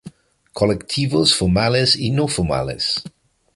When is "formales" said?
1.35-1.95, 2.27-3.03